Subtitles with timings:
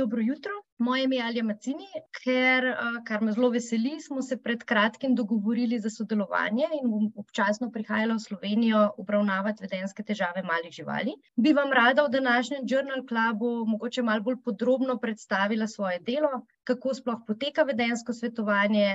[0.00, 0.52] dobro jutro.
[0.78, 2.64] Moje ime je Alja Macini, ker,
[3.08, 8.16] kar me zelo veseli, smo se pred kratkim dogovorili za sodelovanje in bom občasno prihajala
[8.16, 11.12] v Slovenijo obravnavati vedenske težave malih živali.
[11.36, 16.94] Bi vam rada v današnjem Journal Clubu mogoče malo bolj podrobno predstavila svoje delo, kako
[16.94, 18.86] sploh poteka vedensko svetovanje,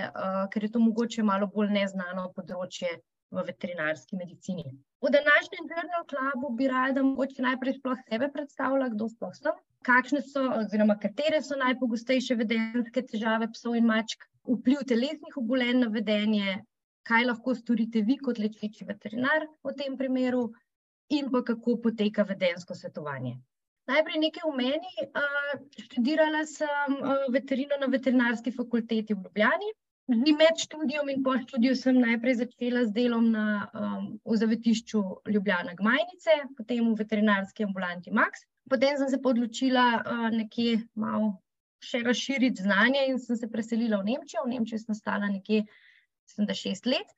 [0.53, 2.97] ker je to mogoče malo bolj neznano področje
[3.35, 4.65] v veterinarski medicini.
[5.05, 10.21] V današnjem Journal Clubu bi rada mogoče najprej sploh sebe predstavila, kdo sploh sem, kakšne
[10.25, 16.59] so, oziroma katere so najpogostejše vedenske težave psov in mačk, vpliv telesnih obolenj na vedenje,
[17.05, 20.47] kaj lahko storite vi kot lečeči veterinar v tem primeru,
[21.09, 23.37] in pa kako poteka vedensko svetovanje.
[23.87, 24.93] Najprej nekaj o meni.
[25.85, 26.95] študirala sem
[27.33, 29.69] veterino na Veterinarski fakulteti v Ljubljani.
[30.07, 33.69] Med študijem in po študiju sem najprej začela z delom na,
[34.25, 35.01] v Zavetišču
[35.33, 38.45] Ljubljana Gmajnice, potem v veterinarski ambulanti Maks.
[38.69, 40.03] Potem sem se odločila,
[40.33, 41.35] nekje malo
[41.81, 45.65] še razširiti znanje in sem se preselila v Nemčijo, v Nemčiji sem ostala nekje,
[46.25, 47.09] mislim, da šest let.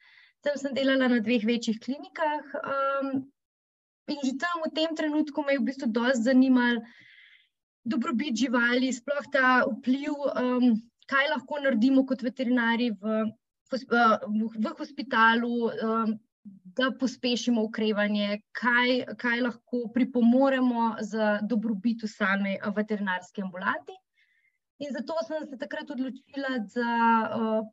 [0.43, 2.55] Tam sem delala na dveh večjih klinikah,
[4.07, 6.83] in že tam v tem trenutku me je v bistvu dosti zanimalo
[7.87, 10.11] dobrobit živali, sploh ta vpliv,
[11.07, 13.19] kaj lahko naredimo kot veterinarji v
[13.71, 15.71] v hospitalu,
[16.77, 23.95] da pospešimo okrevanje, kaj, kaj lahko pripomoremo za dobrobit v sami veterinarski ambulanti.
[24.79, 26.91] In zato sem se takrat odločila za,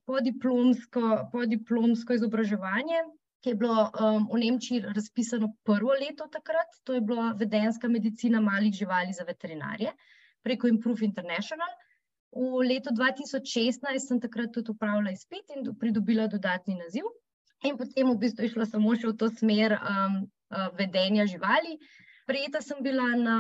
[0.09, 3.05] podiplomsko, podiplomsko izobraževanje,
[3.45, 3.91] ki je bilo,
[4.33, 9.93] v Nemčiji razpisano prvo leto takrat, to je bila vedenjska medicina malih živali za veterinarje
[10.43, 11.69] preko Improve International.
[12.35, 17.07] V letu dva tisoč šestnajst sem takrat tudi opravila izpit in pridobila dodatni naziv.
[17.65, 19.77] In potem v bistvu šlo samo še v to smer,
[20.81, 21.79] vedenja živali.
[22.25, 23.39] Sprejeta sem bila na,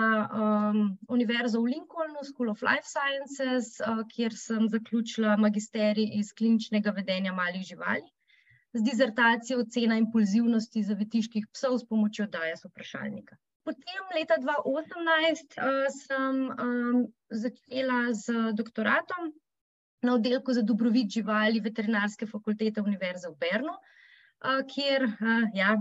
[1.09, 3.81] Univerzo v Lincolnu, School of life sciences,
[4.13, 8.07] kjer sem zaključila magisterij iz kliničnega vedenja malih živali
[8.75, 13.37] z disertacijo Ocena impulzivnosti zavetiških psov s pomočjo Dias vprašalnika.
[13.65, 15.57] Potem leta dva osemnajst,
[15.97, 16.41] sem,
[17.33, 19.33] začela z doktoratom
[20.05, 23.73] na oddelku za dobrobit živali Veterinarske fakultete Univerze v Bernu,
[24.69, 25.07] kjer,
[25.57, 25.73] ja,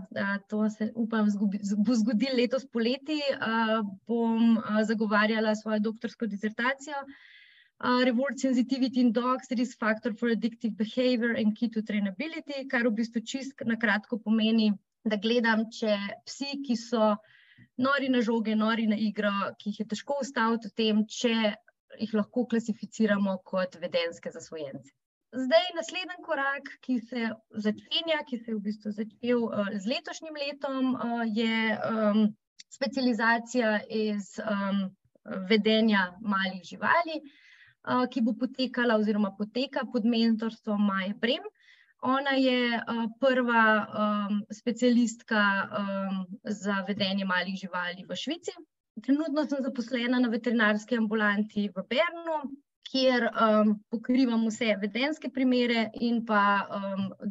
[0.47, 1.27] to se, upam,
[1.83, 3.19] bo zgodilo letos poleti,
[4.07, 4.57] bom,
[4.87, 7.03] zagovarjala svojo doktorsko disertacijo,
[7.83, 12.93] Reward sensitivity in dogs, risk factor for addictive behaviour and key to trainability, kar v
[12.95, 14.71] bistvu čisto na kratko pomeni,
[15.03, 17.17] da gledam, če psi, ki so
[17.83, 21.33] nori na žoge, nori na igro, ki jih je težko ustaviti v tem, če
[22.01, 24.93] jih lahko klasificiramo kot vedenjske zasvojence.
[25.33, 27.29] Zdaj naslednji korak, ki se
[27.65, 29.47] začenja, ki se je v bistvu začel,
[29.81, 30.91] z letošnjim letom,
[31.33, 31.77] je,
[32.73, 34.35] specializacija iz,
[35.49, 37.21] vedenja malih živali,
[38.11, 41.45] ki bo potekala oziroma poteka pod mentorstvom Maje Prem.
[42.03, 42.81] Ona je,
[43.19, 43.63] prva,
[44.51, 45.41] specialistka,
[46.43, 48.55] za vedenje malih živali v Švici.
[49.03, 52.37] Trenutno sem zaposlena na veterinarski ambulanti v Bernu,
[52.91, 53.29] kjer,
[53.89, 56.43] pokrivam vse vedenjske primere in pa,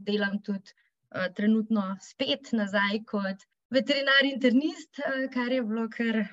[0.08, 0.72] delam tudi,
[1.36, 5.00] trenutno spet nazaj kot veterinar internist,
[5.34, 6.24] kar je bilo kar,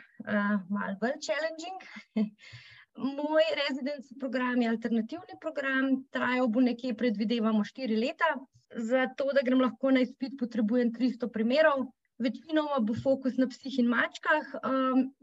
[0.70, 1.80] malo bolj challenging.
[2.98, 8.34] Moj residency program je alternativni program, trajal bo nekje, predvidevamo, štiri leta.
[8.76, 11.88] Zato, da grem lahko na izpit, potrebujem tristo primerov.
[12.20, 14.50] Večinoma bo fokus na psih in mačkah,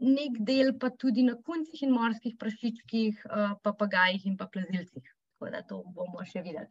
[0.01, 3.27] neki del pa tudi na kuncih in morskih prašičkih,
[3.63, 5.05] papagajih in pa plazilcih.
[5.37, 6.65] Tako da to bomo še videli.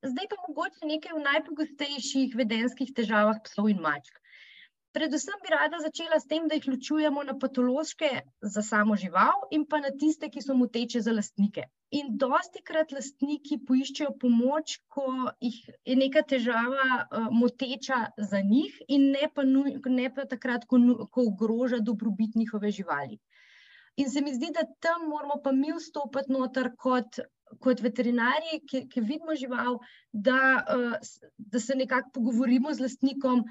[0.00, 4.16] Zdaj pa mogoče nekaj o najpogostejših vedenjskih težavah psov in mačk.
[4.98, 8.08] Predvsem bi rada začela s tem, da jih ločujemo na patološke
[8.54, 11.68] za samo žival in pa na tiste, ki so moteče za lastnike.
[11.94, 15.04] In dostikrat lastniki poiščejo pomoč, ko
[15.44, 16.88] jih je neka težava,
[17.30, 18.00] moteča
[18.32, 20.82] za njih in ne pa ne pa takrat, ko
[21.14, 23.20] ko ogroža dobrobit njihove živali.
[24.02, 27.22] In se mi zdi, da tam moramo pa mi vstopiti noter kot,
[27.62, 29.78] kot veterinarji, ke, ke vidimo žival,
[30.12, 30.42] da,
[31.38, 33.46] da se nekako pogovorimo z lastnikom,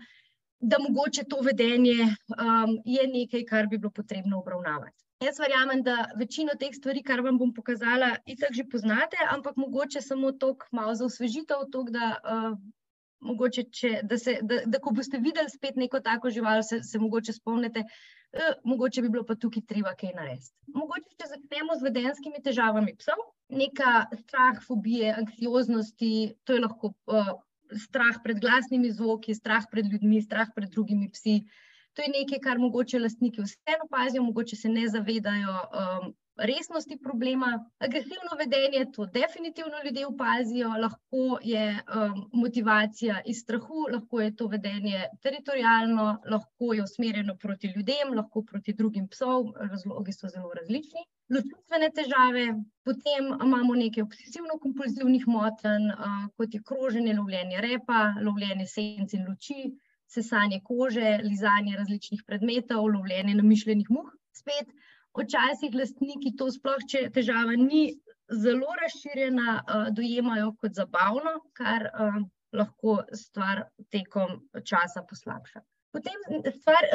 [0.59, 1.97] da mogoče to vedenje,
[2.85, 5.03] je nekaj, kar bi bilo potrebno obravnavati.
[5.23, 10.01] Jaz verjamem, da večino teh stvari, kar vam bom pokazala, itak že poznate, ampak mogoče
[10.01, 12.09] samo toliko malo za osvežitev, toliko, da,
[13.19, 17.01] mogoče če, da se, da, da ko boste videli spet neko tako žival, se, se
[17.01, 17.83] mogoče spomnite,
[18.63, 20.53] mogoče bi bilo pa tukaj treba kaj narediti.
[20.75, 23.25] Mogoče, če začnemo z vedenjskimi težavami psov.
[23.57, 26.13] Neka strah, fobije, anksioznosti,
[26.43, 26.93] to je lahko,
[27.75, 31.41] strah pred glasnimi zvoki, strah pred ljudmi, strah pred drugimi psi.
[31.97, 35.55] To je nekaj, kar mogoče lastniki vseeno opazijo, mogoče se ne zavedajo,
[36.37, 37.65] resnosti problema.
[37.79, 44.47] Agresivno vedenje, to definitivno ljudje opazijo, lahko je um, motivacija iz strahu, lahko je to
[44.47, 51.05] vedenje teritorijalno, lahko je usmerjeno proti ljudem, lahko proti drugim psom, razlogi so zelo različni.
[51.29, 52.45] Ločitvene težave,
[52.85, 59.71] potem imamo nekaj obsesivno-kompulzivnih motenj, uh, kot je kroženje, lovljenje repa, lovljenje senc in luči,
[60.07, 64.13] sesanje kože, lizanje različnih predmetov, lovljenje namišljenih muh.
[64.31, 64.69] Spet,
[65.17, 67.85] včasih lastniki to sploh, če težava ni
[68.31, 72.19] zelo razširjena, uh, dojemajo kot zabavno, kar uh,
[72.55, 75.63] lahko stvar tekom časa poslabša.
[75.95, 76.85] Potem, stvar,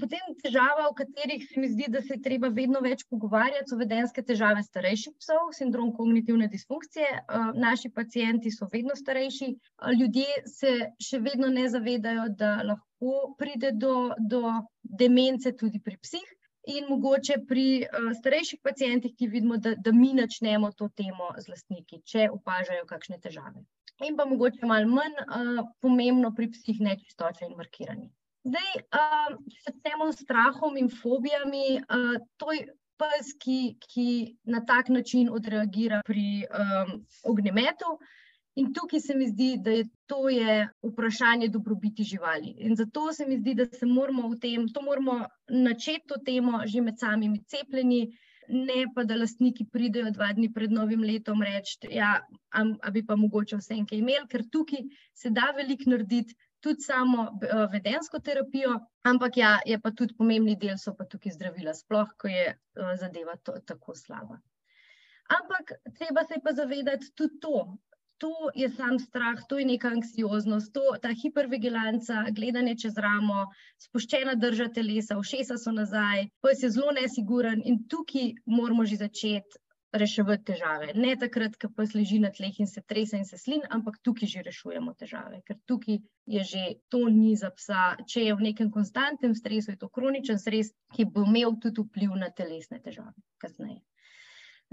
[0.00, 3.76] potem težava, v katerih se mi zdi, da se je treba vedno več pogovarjati, so
[3.76, 7.10] vedenske težave starejših psov, sindrom kognitivne disfunkcije.
[7.58, 9.50] Naši pacijenti so vedno starejši,
[9.98, 10.72] ljudje se
[11.08, 14.54] še vedno ne zavedajo, da lahko pride do, do
[15.02, 16.35] demence tudi pri psih.
[16.66, 21.52] In mogoče pri uh, starejših pacijentih, ki vidimo, da, da mi načnemo to temo z
[21.52, 23.62] lastniki, če opažajo kakšne težave.
[24.04, 28.10] In pa mogoče malo manj uh, pomembno pri psih nečistoče in markiranje.
[28.46, 32.66] Zdaj, uh, če se temo s strahom in fobijami, uh, to je
[33.00, 34.08] pes, ki, ki
[34.44, 36.92] na tak način odreagira pri um,
[37.30, 37.98] ognjemetu.
[38.56, 42.54] In tukaj se mi zdi, da je to je vprašanje dobrobiti živali.
[42.68, 45.16] In zato se mi zdi, da se moramo v tem, to moramo
[45.48, 48.00] načeti to temo že med samimi cepljeni,
[48.48, 52.10] ne pa da lastniki pridejo dva dni pred novim letom reči, da ja,
[52.92, 57.28] bi pa mogoče vse enkaj imeli, ker tukaj se da veliko narediti, tudi samo
[57.72, 62.30] vedensko terapijo, ampak ja, je pa tudi pomembni del, so pa tukaj zdravila, sploh, ko
[62.32, 62.54] je
[63.02, 64.40] zadeva to, tako slaba.
[65.36, 67.76] Ampak treba se pa zavedati tudi to,
[68.18, 73.46] to je sam strah, to je neka anksioznost, to, ta hipervigilanca, gledanje čez ramo,
[73.86, 79.64] spuščena drža telesa, všesa so nazaj, pes je zelo nesiguren in tukaj moramo že začeti
[79.96, 80.92] reševati težave.
[80.94, 84.28] Ne takrat, ko pes leži na tleh in se trese in se slin, ampak tukaj
[84.28, 87.96] že rešujemo težave, ker tukaj je že to ni za psa.
[88.12, 92.16] Če je v nekem konstantnem stresu, je to kroničen stres, ki bo imel tudi vpliv
[92.20, 93.80] na telesne težave kasneje.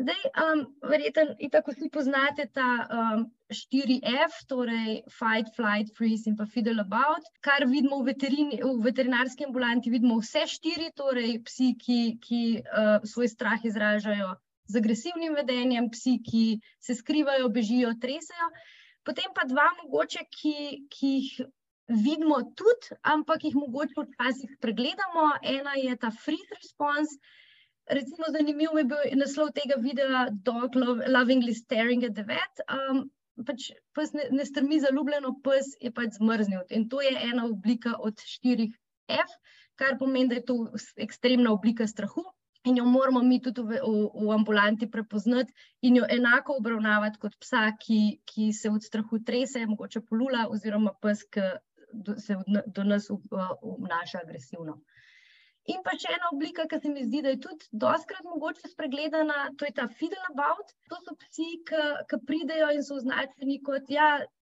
[0.01, 6.47] Zdaj, um, verjetno, tako vsi poznate ta um, 4F, torej Fight, Flight, Freeze in pa
[6.49, 11.99] Fiddle About, kar vidimo v, veterini, v veterinarski ambulanti, vidimo vse štiri, torej psi, ki,
[12.25, 14.33] ki uh, svoj strah izražajo
[14.73, 16.43] z agresivnim vedenjem, psi, ki
[16.81, 18.49] se skrivajo, bežijo, tresajo.
[19.05, 20.55] Potem pa dva, mogoče, ki,
[20.89, 21.45] ki jih
[22.01, 25.29] vidimo tudi, ampak jih mogoče včasih pregledamo.
[25.43, 27.19] Ena je ta freeze response,
[27.89, 30.75] Recimo, zanimiv je bil naslov tega videa: Dog
[31.07, 32.63] lovingly staring at the vet.
[32.71, 33.09] Um,
[33.47, 36.63] pač pes ne, ne strmi zaljubljeno, pes je pač zmrznil.
[36.77, 38.71] In to je ena oblika od štirih
[39.11, 39.35] F,
[39.75, 40.57] kar pomeni, da je to
[41.07, 42.23] ekstremna oblika strahu.
[42.63, 45.51] In jo moramo mi tudi v, v, v ambulanti prepoznati
[45.83, 50.93] in jo enako obravnavati kot psa, ki, ki se od strahu trese, mogoče polula, oziroma
[51.03, 51.49] pes, ki
[52.23, 54.79] se do, do nas obnaša agresivno.
[55.71, 59.37] In pa še ena oblika, ki se mi zdi, da je tudi doskrat mogoče spregledana,
[59.57, 60.73] to je ta fiddle about.
[60.91, 61.49] To so psi,
[62.09, 64.09] ki pridejo in so označeni kot, ja,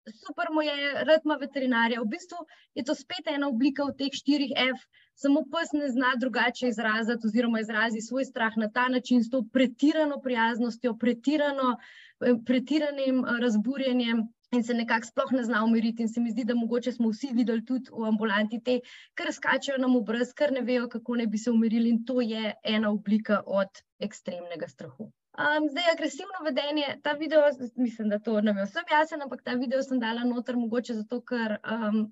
[0.09, 2.01] super mu je, rad ima veterinarja.
[2.01, 2.39] V bistvu
[2.75, 7.29] je to spet ena oblika od teh štirih F, samo pes ne zna drugače izraziti
[7.29, 11.77] oziroma izrazi svoj strah na ta način, s to pretirano prijaznostjo, pretirano,
[12.25, 16.03] eh, pretiranim eh, razburjenjem in se nekako sploh ne zna umiriti.
[16.03, 18.79] In se mi zdi, da mogoče smo vsi videli tudi v ambulanti te,
[19.17, 21.89] ker skačejo nam v brez, ker ne vejo, kako ne bi se umirili.
[21.89, 25.09] In to je ena oblika od ekstremnega strahu.
[25.33, 29.55] Um, zdaj, agresivno vedenje, ta video, mislim, da to nam je vsem jasen, ampak ta
[29.57, 32.03] video sem dala noter mogoče zato, ker um,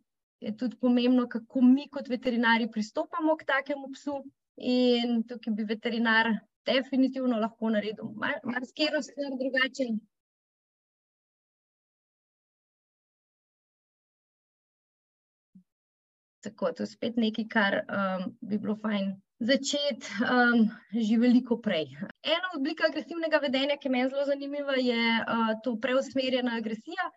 [0.40, 4.22] je tudi pomembno, kako mi kot veterinari pristopamo k takemu psu.
[4.60, 6.32] In tukaj bi veterinar
[6.68, 8.08] definitivno lahko naredil
[8.44, 9.86] marsikaj mar drugače.
[16.40, 21.88] Tako, to je spet nekaj, kar um, bi bilo fajn začeti um, že veliko prej.
[22.24, 27.10] Ena oblika agresivnega vedenja, ki je zelo zanimiva, je uh, to preusmerjena agresija.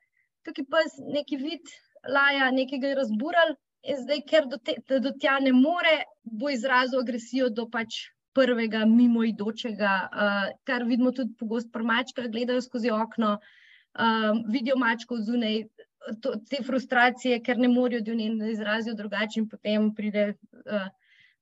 [0.44, 1.72] Tukaj pa je neki vid
[2.08, 7.00] laja, nekaj je razbural, in zdaj, ker do, te, do tja ne more, bo izrazil
[7.00, 13.38] agresijo do pač prvega mimoidočega, uh, kar vidimo tudi pogosto pri mačkah, gledajo skozi okno,
[14.00, 15.63] um, vidijo mačko zunaj
[16.22, 20.89] to, te frustracije, ker ne morejo do nje izraziti drugače, in potem pride uh,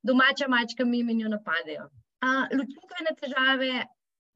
[0.03, 1.87] domača mačka mimo in jo napadejo.
[2.21, 3.85] Uh, Ločitvene težave,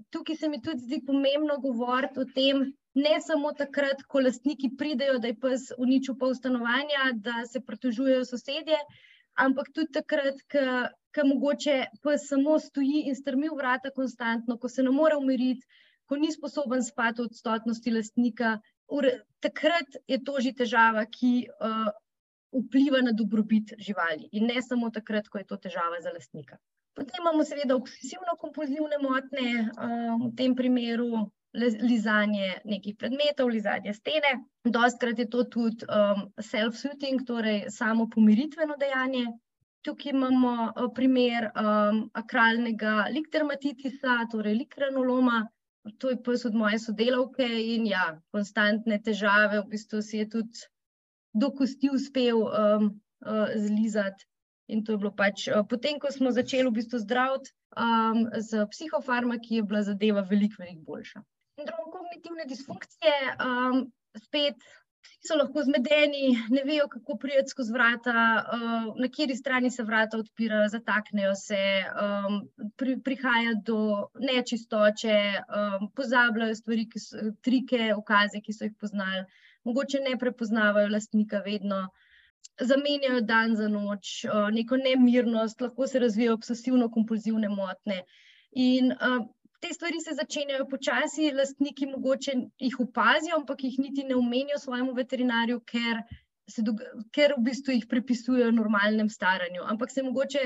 [0.10, 2.65] tukaj se mi tudi zdi pomembno govoriti o tem,
[2.96, 8.25] ne samo takrat, ko lastniki pridejo, da je pes uničil pol stanovanja, da se pritožujejo
[8.25, 8.77] sosedje,
[9.46, 10.39] ampak tudi takrat,
[11.15, 15.67] ko mogoče pa samo stoji in strmi v vrata konstantno, ko se ne more umiriti,
[16.08, 18.58] ko ni sposoben spati v odsotnosti lastnika.
[19.46, 21.89] Takrat je to že težava, ki uh,
[22.56, 26.58] vpliva na dobrobit živali, in ne samo takrat, ko je to težava za lastnika.
[26.96, 34.44] Potem imamo, seveda, obsesivno-kompulzivne motnje, uh, v tem primeru lizanje nekih predmetov, lizanje stene.
[34.63, 39.25] Dostkrat je to tudi um, self-soothing, torej samo pomiritveno dejanje.
[39.86, 45.46] Tukaj imamo primer um, akralnega likdermatitisa, torej likrenoloma.
[46.00, 50.65] To je pes od moje sodelavke in ja, konstantne težave, v bistvu si je tudi
[51.36, 52.88] do kosti uspel um,
[53.22, 54.25] uh, zlizati.
[54.72, 58.65] In to je bilo pač, uh, potem, ko smo začeli v bistvu zdraviti um, z
[58.72, 61.22] psihofarmaki, je bila zadeva veliko, veliko boljša
[61.56, 63.92] sindrom kognitivne disfunkcije, um,
[64.25, 64.65] spet
[65.28, 68.14] so lahko zmedeni, ne vejo, kako prijeti skozi vrata,
[68.54, 71.62] uh, na kateri strani se vrata odpirajo, zataknejo se,
[72.04, 72.40] um,
[72.78, 73.80] pri, prihaja do
[74.20, 75.18] nečistoče,
[75.60, 79.26] um, pozabljajo stvari, ki so trike, ukaze, ki so jih poznali,
[79.66, 81.88] mogoče ne prepoznavajo lastnika vedno.
[82.62, 88.04] Zamenjajo dan za noč, uh, neko nemirnost, lahko se razvijajo obsesivno-kompulzivne motnje.
[88.56, 89.26] In uh,
[89.65, 94.93] te stvari se začenjajo počasi, lastniki mogoče jih opazijo, ampak jih niti ne omenijo svojemu
[94.93, 96.03] veterinarju, ker,
[97.15, 99.63] ker v bistvu jih pripisujejo normalnem staranju.
[99.74, 100.43] Ampak se mogoče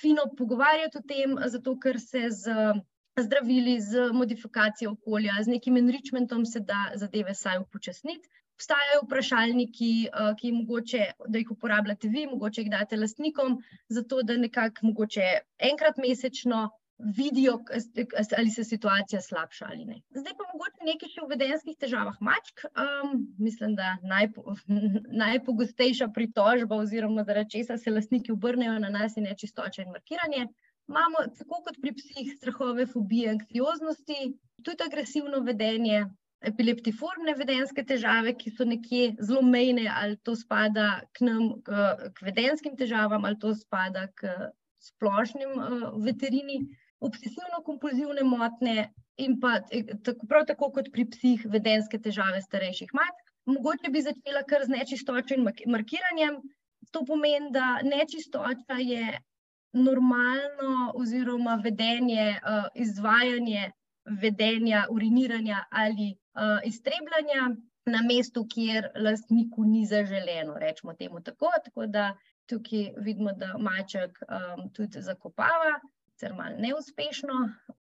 [0.00, 2.54] fino pogovarjati o tem, zato ker se z
[3.20, 8.30] zdravili, z modifikacijo okolja, z nekim enrichmentom se da zadeve saj upočasniti.
[8.54, 14.22] Obstajajo vprašalniki, eh, ki jih mogoče, da jih uporabljate vi, mogoče jih date lastnikom, zato
[14.22, 14.94] da nekako
[15.58, 17.58] enkrat mesečno vidijo,
[18.38, 20.00] ali se situacija slabša ali ne.
[20.10, 22.64] Zdaj pa mogoče nekaj še o vedenskih težavah mačk.
[22.70, 24.54] Um, mislim, da najpo,
[25.24, 30.46] najpogostejša pritožba, oziroma zaradi česa se lastniki obrnejo na nas, je nečistoče in markiranje.
[30.88, 36.04] Imamo, tako kot pri psih, strahove, fobije, anksioznosti, tudi agresivno vedenje,
[36.44, 42.26] epileptiformne vedenske težave, ki so nekje zelo mejne, ali to spada k nam, k, k
[42.26, 44.34] vedenskim težavam, ali to spada k
[44.84, 46.60] splošnim uh, veterini
[47.08, 49.60] obsesivno-kompulzivne motnje in pa
[50.04, 53.22] tako, prav tako kot pri psih vedenske težave starejših matk.
[53.46, 55.46] Mogoče bi začela kar z nečistočo in
[55.76, 56.40] markiranjem.
[56.92, 59.18] To pomeni, da nečistoča je
[59.74, 63.70] normalno oziroma vedenje, uh, izvajanje
[64.22, 67.48] vedenja, uriniranja ali uh, iztrebljanja
[67.86, 71.50] na mestu, kjer lastniku ni zaželeno, rečemo temu tako.
[71.64, 72.14] Tako da
[72.46, 75.80] tukaj vidimo, da maček um, tudi zakopava,
[76.24, 77.34] sicer malo neuspešno,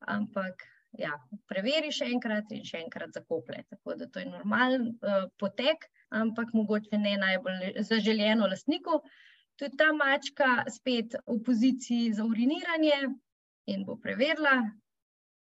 [0.07, 0.63] ampak
[0.97, 1.11] ja,
[1.47, 3.65] preveri še enkrat in še enkrat zakoplje.
[3.69, 9.01] Tako da to je normalen uh, potek, ampak mogoče ne najbolj zaželjeno lastniku.
[9.59, 13.09] Tudi ta mačka spet v poziciji za uriniranje
[13.67, 14.55] in bo preverila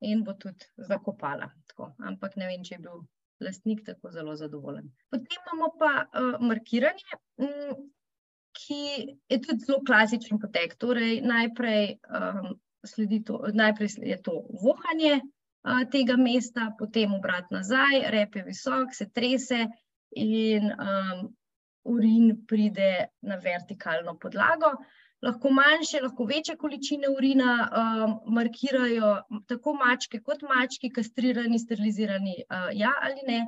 [0.02, 1.52] in bo tudi zakopala.
[1.70, 1.92] Tako.
[2.02, 3.04] Ampak ne vem, če je bil
[3.40, 4.90] lastnik tako zelo zadovoljen.
[5.10, 7.22] Potem imamo pa uh, markiranje.
[7.38, 7.78] Mm,
[8.58, 8.82] Ki
[9.30, 10.72] je tudi zelo klasičen potek.
[10.82, 12.56] Torej, najprej um,
[12.86, 15.20] sledi to, najprej je to vohanje
[15.62, 19.66] a, tega mesta, potem obrat nazaj, rep je visok, se trese
[20.16, 21.26] in um,
[21.84, 24.72] urin pride na vertikalno podlago.
[25.22, 29.16] Lahko manjše, lahko večje količine urina um, markirajo
[29.50, 33.40] tako mačke kot mački, kastrirani, sterilizirani, uh, ja ali ne.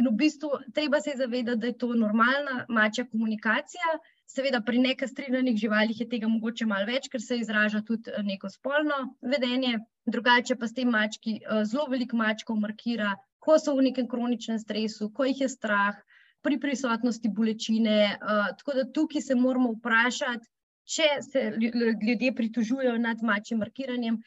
[0.00, 3.98] In v bistvu treba se zavedati, da je to normalna mačja komunikacija,
[4.32, 8.48] Seveda, pri nekastriranih živalih je tega mogoče malo več, ker se izraža tudi eh, neko
[8.52, 9.00] spolno
[9.34, 9.74] vedenje.
[10.14, 13.12] Drugače pa s tem mački eh, zelo veliko mačkov markira,
[13.44, 15.98] ko so v nekem kroničnem stresu, ko jih je strah,
[16.42, 17.98] pri prisotnosti bolečine.
[18.14, 20.48] Eh, tako da tukaj se moramo vprašati,
[20.94, 21.44] če se
[22.08, 24.18] ljudje pritožujejo nad mačjim markiranjem,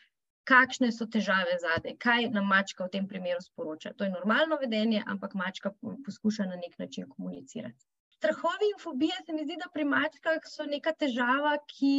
[0.45, 3.95] kakšne so težave zadaj, kaj nam mačka v tem primeru sporoča.
[3.97, 7.95] To je normalno vedenje, ampak mačka poskuša na nek način komunicirati.
[8.17, 11.95] Strahovi in fobije se mi zdi, da pri mačkah so neka težava, ki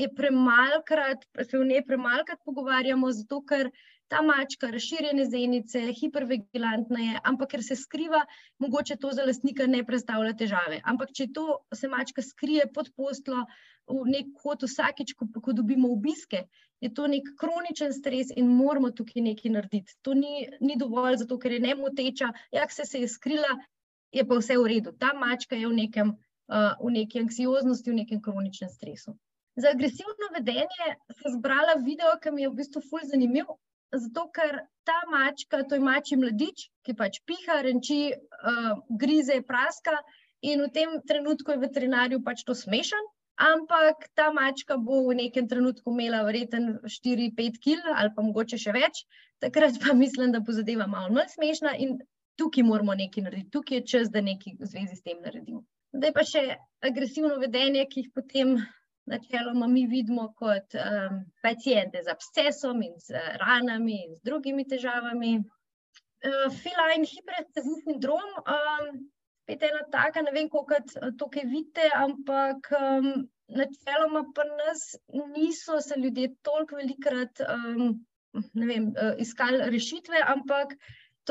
[0.00, 3.70] je premalkrat, se v njej premalkrat pogovarjamo, zato ker
[4.10, 8.22] ta mačka razširjene zenice, hipervigilantna je, ampak ker se skriva,
[8.64, 10.80] mogoče to za lastnika ne predstavlja težave.
[10.92, 13.44] Ampak če to se mačka skrije pod postlo
[13.90, 16.42] v nek kot vsakič, ko, ko dobimo obiske,
[16.82, 19.98] je to nek kroničen stres in moramo tukaj nekaj narediti.
[20.06, 23.54] To ni, ni dovolj, zato ker je ne moteča, jak se, se je skrila,
[24.12, 24.92] je pa vse v redu.
[24.98, 26.14] Ta mačka je v, nekem,
[26.50, 29.16] uh, v neki anksioznosti, v nekem kroničnem stresu.
[29.56, 30.86] Za agresivno vedenje
[31.18, 33.50] sem zbrala video, ki mi je v bistvu fulj zanimiv.
[33.90, 39.96] Zato, ker ta mačka, to je mačji mladič, ki pač piha, renči, uh, grize, praska,
[40.42, 45.48] in v tem trenutku je veterinarju pač to smešen, ampak ta mačka bo v nekem
[45.48, 49.04] trenutku imela verjetno 4-5 kg ali pa mogoče še več,
[49.40, 51.98] takrat pa mislim, da bo zadeva malo manj smešna in
[52.40, 55.62] tukaj moramo nekaj narediti, tukaj je čas, da nekaj v zvezi s tem naredimo.
[55.96, 56.44] Zdaj pa še
[56.86, 58.58] agresivno vedenje, ki jih potem
[59.10, 65.32] načeloma mi vidimo kot um, pacijente z abscesom in z ranami in z drugimi težavami.
[65.40, 69.00] Uh, Feline hiperestezijski sindrom, um,
[69.42, 70.78] spet ena taka, ne vem, koliko
[71.18, 73.10] to kaj vidite, ampak um,
[73.50, 74.84] načeloma pa nas
[75.34, 77.98] niso se ljudje toliko velikrat um,
[78.54, 80.76] vem, uh, iskali rešitve, ampak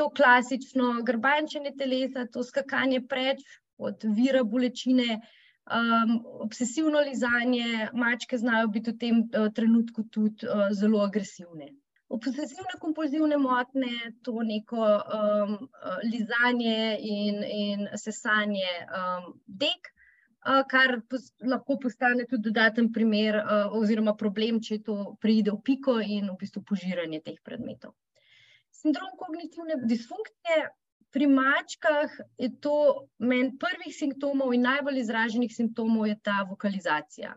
[0.00, 3.44] to klasično grbančenje telesa, to skakanje preč
[3.76, 6.14] od vira bolečine, um,
[6.46, 11.68] obsesivno lizanje, mačke znajo biti v tem uh, trenutku tudi uh, zelo agresivne.
[12.08, 15.56] Obsesivne kompulzivne motnje, to neko um,
[16.08, 23.76] lizanje in, in sesanje um, dek, uh, kar pos, lahko postane tudi dodaten primer uh,
[23.78, 27.94] oziroma problem, če to pride v piko in v bistvu požiranje teh predmetov.
[28.80, 30.68] Sindrom kognitivne disfunkcije
[31.10, 37.34] pri mačkah je to meni prvih simptomov in najbolj izraženih simptomov je ta vokalizacija.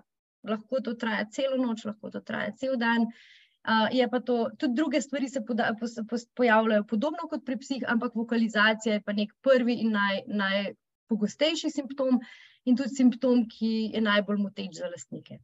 [0.49, 3.07] Lahko to traja celo noč, lahko to traja cel dan.
[3.63, 7.55] Uh, je pa to, tudi druge stvari se poda, po, po, pojavljajo podobno kot pri
[7.61, 12.19] psih, ampak vokalizacija je pa nek prvi in naj, najpogostejši simptom
[12.67, 15.39] in tudi simptom, ki je najbolj moteč za lastnike.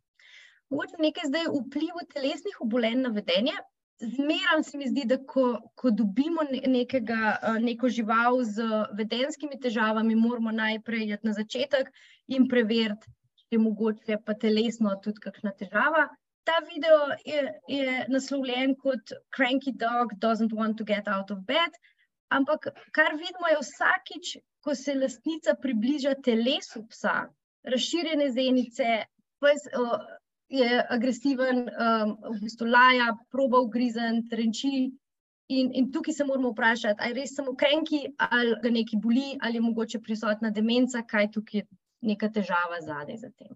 [0.69, 3.55] Mogoče nekaj zdaj vplivu telesnih obolenj na vedenje.
[3.99, 8.63] Zmeraj se mi zdi, da ko, ko dobimo nekega, neko žival z
[8.95, 11.91] vedenskimi težavami, moramo najprej iti na začetek
[12.31, 16.07] in preveriti, če je mogoče pa telesno tudi kakšna težava.
[16.47, 21.75] Ta video je, je naslovljen kot Cranky Dog Doesn't Want to Get Out of Bed.
[22.31, 27.17] Ampak kar vidimo je vsakič, ko se lastnica približa telesu psa,
[27.67, 29.03] razširjene zenice,
[29.43, 29.67] pes,
[30.49, 34.89] je agresiven, um, v bistvu laja, proba ugrizen, trenči.
[35.49, 39.57] In, in tukaj se moramo vprašati, ali res samo krenki, ali ga nekaj boli, ali
[39.57, 41.65] je mogoče prisotna demenca, kaj tukaj je
[42.05, 43.55] neka težava zadaj za tem.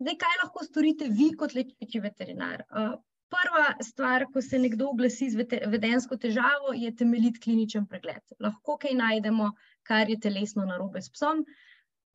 [0.00, 2.64] Zdaj, kaj lahko storite vi kot lečeči veterinar?
[2.70, 2.96] Uh,
[3.28, 8.22] prva stvar, ko se nekdo oglasi z vedensko težavo, je temeljit kliničen pregled.
[8.40, 9.50] Lahko kaj najdemo,
[9.88, 11.44] kar je telesno narobe s psom.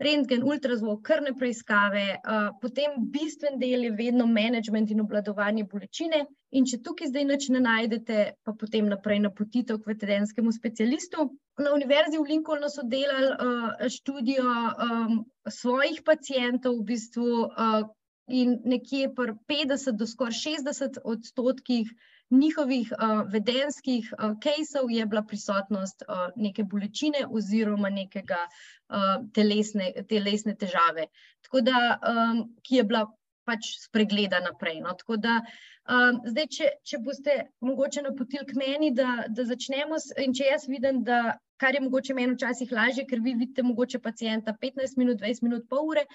[0.02, 6.24] Rentgen, ultrazvok, krvne preiskave, uh, potem bistven del je vedno management in obladovanje bolečine.
[6.58, 11.30] In če tukaj zdaj nič ne najdete, pa potem naprej napotitev k veterinskemu specialistu.
[11.62, 17.86] Na univerzi v Lincolnu so delali uh, študijo um, svojih pacijentov, v bistvu, uh,
[18.28, 21.90] in nekje pri 50 do skoraj 60 odstotkih
[22.34, 24.10] njihovih uh, vedenskih
[24.42, 31.08] kejsov uh, je bila prisotnost uh, neke bolečine oziroma nekega uh, telesne, telesne težave,
[31.54, 33.06] da, um, ki je bila
[33.46, 34.82] pač spregleda naprej.
[34.82, 34.96] No?
[35.20, 35.40] Da,
[35.86, 40.68] um, zdaj, če, če boste mogoče napotili k meni, da, da začnemo, in če jaz
[40.72, 45.22] vidim, da kar je mogoče meni včasih lažje, ker vi vidite mogoče pacijenta 15 minut,
[45.22, 46.08] 20 minut, pol ure,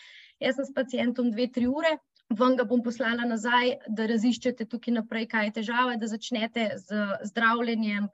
[0.42, 1.96] jaz sem s pacijentom 2-3 ure
[2.30, 7.04] vam ga bom poslala nazaj, da raziščete tukaj naprej, kaj je težava, da začnete z
[7.30, 8.08] zdravljenjem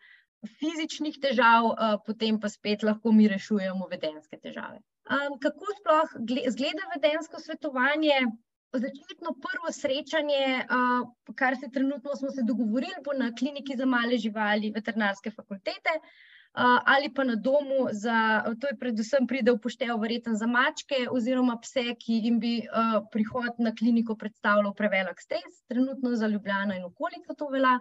[0.60, 1.70] fizičnih težav,
[2.06, 4.80] potem pa spet lahko mi rešujemo vedenske težave.
[5.44, 6.18] Kako sploh
[6.52, 8.26] zgleda vedensko svetovanje?
[8.74, 10.66] Začetno prvo srečanje,
[11.38, 15.94] kar se trenutno smo se dogovorili, bo na kliniki za male živali veterinarske fakultete
[16.54, 21.56] ali pa na domu, za, to je predvsem pride v poštev verjetno za mačke oziroma
[21.58, 26.84] pse, ki jim bi uh, prihod na kliniko predstavljal prevelik stres, trenutno za Ljubljano in
[26.84, 27.78] okolico to velja.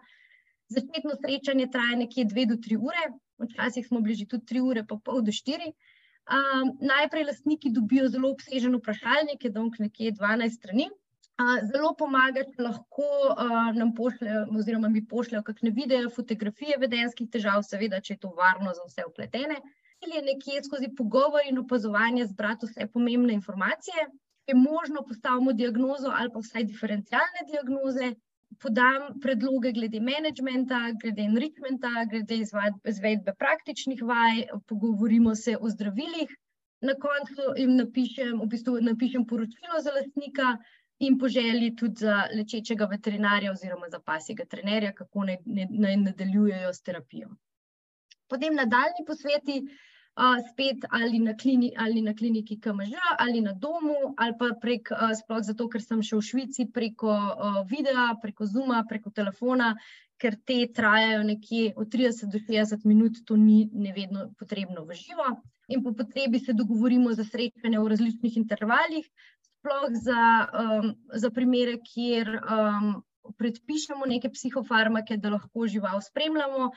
[0.73, 3.03] Začetno srečanje traja nekje dve do tri ure,
[3.37, 5.69] včasih smo bližji tudi tri ure, pa pol do štiri.
[6.23, 10.87] Um, najprej lastniki dobijo zelo obsežen vprašalnik, je dolg nekje 12 strani,
[11.41, 13.05] Zelo pomaga, če lahko
[13.73, 18.73] nam pošljejo, oziroma mi pošljejo kakšne videe, fotografije vedenskih težav, seveda, če je to varno
[18.77, 19.57] za vse upletene.
[20.03, 24.05] Ali je nekje skozi pogovor in opazovanje zbrati vse pomembne informacije,
[24.47, 28.11] je možno postaviti diagnozo ali pa vsaj diferencialne diagnoze,
[28.61, 36.29] podam predloge glede managementa, glede enrichmenta, glede izvedbe praktičnih vaj, pogovorimo se o zdravilih.
[36.83, 40.57] Na koncu jim napišem, v bistvu napišem poročilo za lastnika,
[41.07, 45.37] in po želji tudi za lečečega veterinarja oziroma za pasjega trenerja, kako naj,
[45.69, 47.29] naj nadaljujejo s terapijo.
[48.27, 54.13] Potem nadaljni posveti, uh, spet ali na, klini, ali na kliniki KMŽ, ali na domu,
[54.17, 58.47] ali pa prek, uh, sploh zato, ker sem še v Švici, preko uh, videa, preko
[58.49, 59.73] Zuma, preko telefona,
[60.21, 65.27] ker te trajajo nekje od 30 do 60 minut, to ni nevedno potrebno v živo.
[65.67, 69.07] In po potrebi se dogovorimo za srečanje v različnih intervalih,
[69.63, 73.03] sploh za, um, za primere, kjer um,
[73.39, 76.71] predpišemo neke psihofarmake, da lahko žival spremljamo,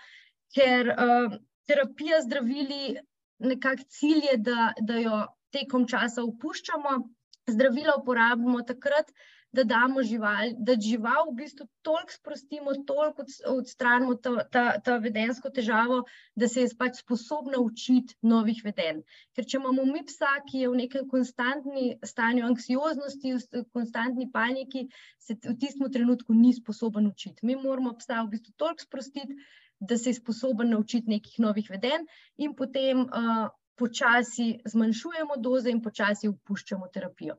[0.55, 2.97] ker um, terapija zdravili
[3.39, 6.99] nekako cilj je, da, da jo tekom časa upuščamo.
[7.47, 9.11] Zdravila uporabimo takrat,
[9.57, 15.51] da damo žival, da žival v bistvu toliko sprostimo, toliko odstranimo ta, ta, ta vedensko
[15.59, 16.03] težavo,
[16.37, 19.03] da se je pač sposobna učiti novih veden.
[19.37, 24.87] Ker če imamo mi psa, ki je v nekem konstantni stanju anksioznosti, v konstantni paniki,
[25.19, 27.47] se v tistem trenutku ni sposoben učiti.
[27.47, 29.41] Mi moramo psa v bistvu toliko sprostiti,
[29.81, 32.07] da se je sposoben naučiti nekih novih veden
[32.41, 37.37] in potem uh, počasi zmanjšujemo doze in počasi upuščamo terapijo.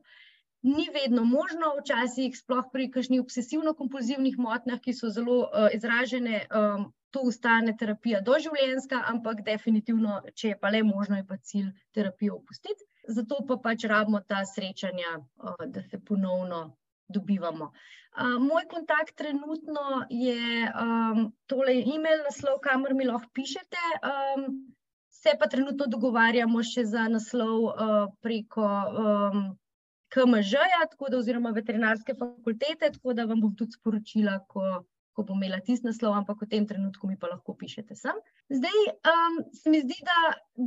[0.62, 6.88] Ni vedno možno, včasih, sploh pri kakšnih obsesivno-kompulzivnih motnjah, ki so zelo uh, izražene, um,
[7.14, 12.40] to ustane terapija doživljenjska, ampak definitivno, če je pa le možno, je pa cilj terapijo
[12.40, 12.88] opustiti.
[13.08, 16.64] Zato pa pač rabimo ta srečanja, uh, da se ponovno
[17.08, 17.70] dobivamo.
[17.70, 23.86] Uh, moj kontakt trenutno je um, tole e-mail, naslov, kamor mi lahko pišete.
[24.10, 24.50] Um,
[25.22, 29.42] se pa trenutno dogovarjamo še za naslov uh, preko um,
[30.14, 30.84] KMŽ-ja,
[31.18, 34.64] oziroma veterinarske fakultete, tako da vam bom tudi sporočila, ko,
[35.12, 38.20] ko bom imela tisti naslov, ampak v tem trenutku mi pa lahko pišete sem.
[38.54, 38.78] Zdaj
[39.12, 40.20] um, se mi zdi, da,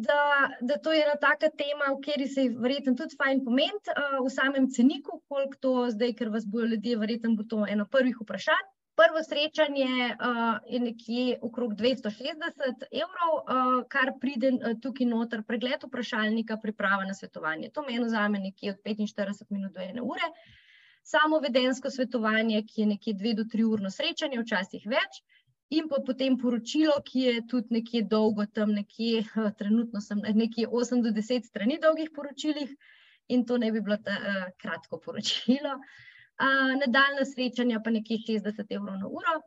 [0.09, 0.19] da,
[0.61, 4.19] da to je ena taka tema, v kateri se je verjetno tudi fajn pomeniti uh,
[4.19, 8.21] v samem ceniku, koliko to zdaj, ker vas bojo ljudje, verjetno bo to eno prvih
[8.21, 8.69] vprašanj.
[8.95, 15.85] Prvo srečanje uh, je nekje okrog 260 evrov, uh, kar pride uh, tukaj noter, pregled
[15.87, 17.69] vprašalnika, priprava na svetovanje.
[17.71, 20.27] To meni vzame nekje od 45 minut do ene ure.
[21.03, 25.23] Samo vedensko svetovanje, ki je nekje 2 do 3 urno srečanje, včasih več
[25.71, 30.67] in pa potem poročilo, ki je tudi nekje dolgo, tam nekje, uh, trenutno sem nekje
[30.67, 32.75] 8 do 10 strani dolgih poročilih,
[33.31, 35.79] in to ne bi bilo ta, uh, kratko poročilo.
[35.79, 36.10] Uh,
[36.81, 39.39] Nadaljna srečanja pa nekje 60 evrov na uro.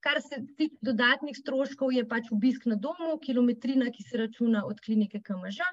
[0.00, 4.80] Kar se tiče dodatnih stroškov, je pač obisk na domu, kilometrina, ki se računa od
[4.80, 5.66] klinike KMŽ.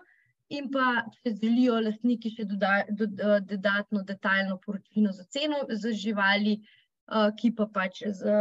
[0.57, 5.91] In pa, če želijo lastniki še doda, do, do, dodatno detaljno poročilo za ceno za
[6.03, 8.35] živali, uh, ki pa pač z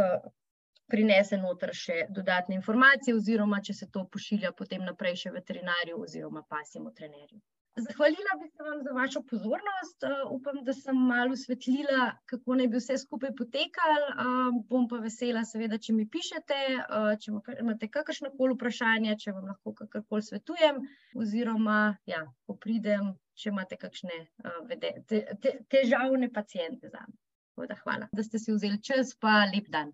[0.91, 6.43] prinese noter še dodatne informacije, oziroma če se to pošilja potem naprej še veterinarju oziroma
[6.47, 7.41] pasjemu trenerju.
[7.77, 9.99] Zahvalila bi se vam za vašo pozornost.
[10.03, 14.07] Uh, upam, da sem malo osvetlila, kako naj bi vse skupaj potekalo.
[14.13, 19.35] Uh, bom pa vesela, seveda, če mi pišete, uh, če imate kakršno koli vprašanje, če
[19.37, 20.81] vam lahko kakorkoli svetujem,
[21.21, 27.17] oziroma, ja, ko pridem, če imate kakšne uh, vede, te, te, težavne pacijente za me.
[27.57, 29.93] Hvala, da ste si vzeli čas, pa lep dan.